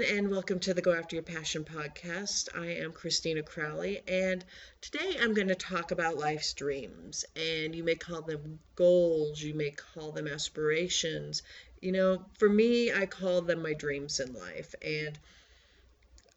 [0.00, 2.48] everyone, and welcome to the Go After Your Passion podcast.
[2.56, 4.44] I am Christina Crowley, and
[4.80, 7.24] today I'm going to talk about life's dreams.
[7.36, 11.42] And you may call them goals, you may call them aspirations.
[11.80, 14.74] You know, for me, I call them my dreams in life.
[14.80, 15.18] And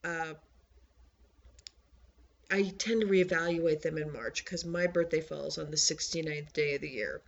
[0.04, 0.34] uh,
[2.52, 6.76] I tend to reevaluate them in March because my birthday falls on the 69th day
[6.76, 7.22] of the year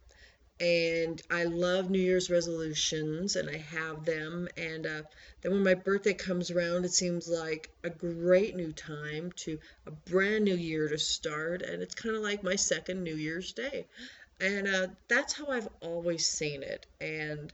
[0.59, 4.47] and I love New Year's resolutions and I have them.
[4.55, 5.01] And uh,
[5.41, 9.91] then when my birthday comes around, it seems like a great new time to a
[9.91, 11.61] brand new year to start.
[11.61, 13.85] And it's kind of like my second New Year's Day.
[14.39, 16.85] And uh, that's how I've always seen it.
[17.01, 17.51] And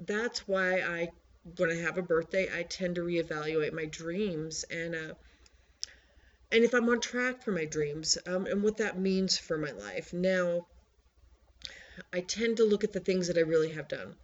[0.00, 1.10] that's why I,
[1.58, 5.14] when I have a birthday, I tend to reevaluate my dreams and, uh,
[6.50, 9.70] and if I'm on track for my dreams um, and what that means for my
[9.70, 10.12] life.
[10.12, 10.66] Now,
[12.12, 14.16] I tend to look at the things that I really have done.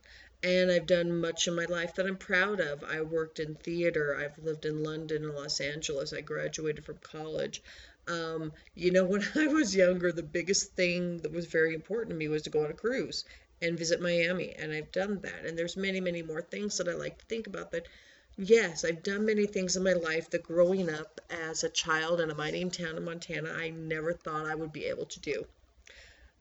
[0.42, 2.84] And I've done much in my life that I'm proud of.
[2.84, 4.16] I worked in theater.
[4.16, 6.12] I've lived in London and Los Angeles.
[6.12, 7.62] I graduated from college.
[8.06, 12.16] Um, you know, when I was younger, the biggest thing that was very important to
[12.16, 13.24] me was to go on a cruise
[13.61, 14.52] and visit Miami.
[14.52, 15.44] And I've done that.
[15.44, 17.89] And there's many, many more things that I like to think about that.
[18.36, 22.30] Yes, I've done many things in my life that growing up as a child in
[22.30, 25.46] a mining town in Montana, I never thought I would be able to do.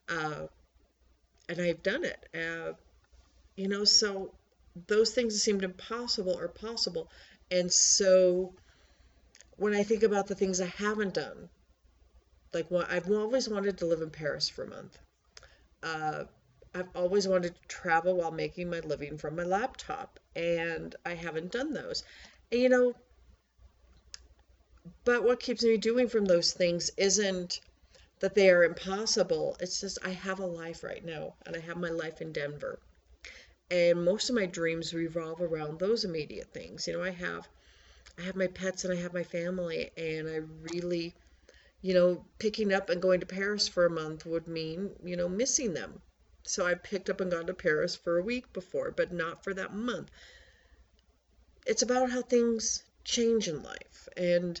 [0.08, 0.46] Uh,
[1.48, 2.28] and I've done it.
[2.34, 2.72] Uh,
[3.56, 4.32] you know, so
[4.86, 7.10] those things that seemed impossible are possible.
[7.50, 8.52] And so
[9.56, 11.48] when I think about the things I haven't done,
[12.52, 14.98] like what I've always wanted to live in Paris for a month.
[15.82, 16.24] Uh,
[16.74, 21.52] I've always wanted to travel while making my living from my laptop, and I haven't
[21.52, 22.04] done those.
[22.52, 22.94] And, you know,
[25.04, 27.60] but what keeps me doing from those things isn't
[28.20, 29.56] that they are impossible.
[29.60, 32.78] It's just I have a life right now, and I have my life in Denver.
[33.70, 36.86] And most of my dreams revolve around those immediate things.
[36.86, 37.48] You know, I have
[38.18, 40.40] I have my pets and I have my family, and I
[40.72, 41.14] really,
[41.82, 45.28] you know, picking up and going to Paris for a month would mean, you know,
[45.28, 46.02] missing them.
[46.42, 49.54] So I picked up and gone to Paris for a week before, but not for
[49.54, 50.10] that month.
[51.66, 54.08] It's about how things change in life.
[54.16, 54.60] And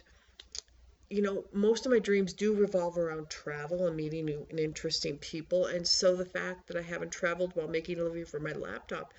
[1.10, 5.16] you know, most of my dreams do revolve around travel and meeting new and interesting
[5.18, 5.66] people.
[5.66, 9.14] And so the fact that I haven't traveled while making a living for my laptop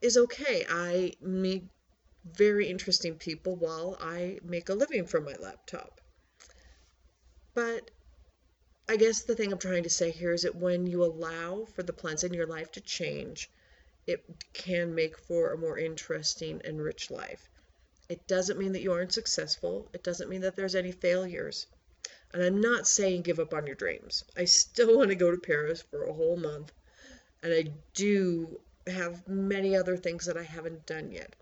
[0.00, 0.64] is okay.
[0.68, 1.64] I meet
[2.24, 6.00] very interesting people while I make a living from my laptop.
[7.52, 7.90] But
[8.88, 11.82] I guess the thing I'm trying to say here is that when you allow for
[11.82, 13.50] the plans in your life to change,
[14.06, 17.48] it can make for a more interesting and rich life.
[18.14, 19.88] It doesn't mean that you aren't successful.
[19.92, 21.66] It doesn't mean that there's any failures.
[22.32, 24.22] And I'm not saying give up on your dreams.
[24.36, 26.70] I still want to go to Paris for a whole month.
[27.42, 31.34] And I do have many other things that I haven't done yet.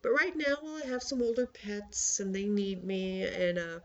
[0.00, 3.80] But right now, while I have some older pets and they need me, and uh,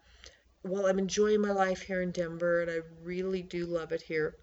[0.61, 4.37] while I'm enjoying my life here in Denver, and I really do love it here,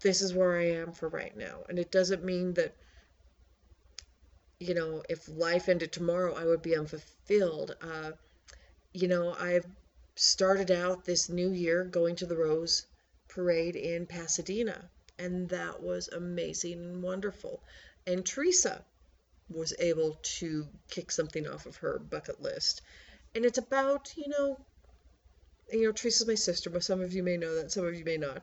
[0.00, 1.60] this is where I am for right now.
[1.70, 2.76] And it doesn't mean that
[4.60, 7.76] you know, if life ended tomorrow, I would be unfulfilled.
[7.80, 8.12] Uh,
[8.92, 9.66] you know, I've
[10.16, 12.86] started out this new year going to the Rose
[13.28, 17.62] Parade in Pasadena, and that was amazing and wonderful.
[18.04, 18.84] And Teresa
[19.48, 22.82] was able to kick something off of her bucket list.
[23.34, 24.58] And it's about, you know,
[25.72, 28.04] you know, Teresa's my sister, but some of you may know that, some of you
[28.04, 28.42] may not.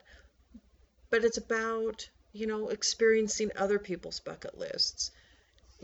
[1.10, 5.12] But it's about, you know, experiencing other people's bucket lists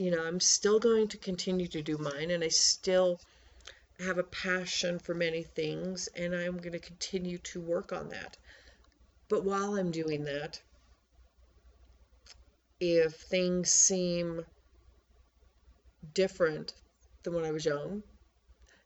[0.02, 3.20] you know, I'm still going to continue to do mine and I still
[4.00, 8.36] have a passion for many things and I'm going to continue to work on that.
[9.30, 10.60] But while I'm doing that,
[12.80, 14.44] if things seem
[16.16, 16.74] different
[17.22, 18.02] than when I was young,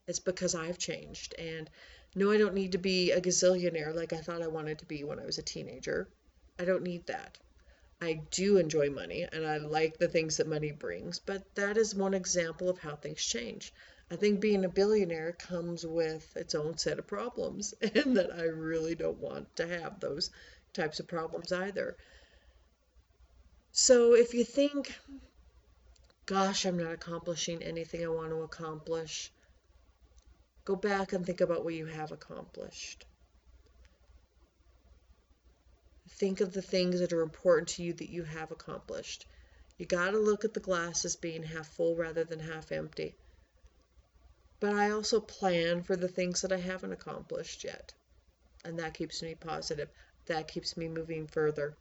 [0.08, 1.34] it's because I've changed.
[1.40, 1.70] And
[2.14, 5.06] no, I don't need to be a gazillionaire like I thought I wanted to be
[5.06, 6.10] when I was a teenager.
[6.60, 7.38] I don't need that.
[8.02, 11.96] I do enjoy money and I like the things that money brings, but that is
[11.96, 13.74] one example of how things change.
[14.12, 18.44] I think being a billionaire comes with its own set of problems, and that I
[18.44, 20.30] really don't want to have those
[20.74, 21.98] types of problems either.
[23.72, 24.94] So if you think,
[26.26, 29.32] gosh, I'm not accomplishing anything I want to accomplish,
[30.66, 33.06] go back and think about what you have accomplished.
[36.10, 39.26] Think of the things that are important to you that you have accomplished.
[39.78, 43.16] You got to look at the glass as being half full rather than half empty.
[44.60, 47.94] But I also plan for the things that I haven't accomplished yet.
[48.64, 49.90] And that keeps me positive.
[50.28, 51.76] That keeps me moving further.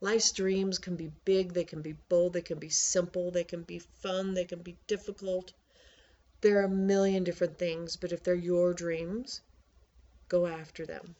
[0.00, 3.62] Life's dreams can be big, they can be bold, they can be simple, they can
[3.62, 5.52] be fun, they can be difficult.
[6.40, 9.40] There are a million different things, but if they're your dreams,
[10.28, 11.16] go after them.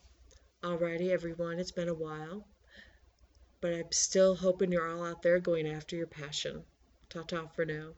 [0.63, 2.45] Alrighty, everyone, it's been a while,
[3.61, 6.65] but I'm still hoping you're all out there going after your passion.
[7.09, 7.95] Ta ta for now.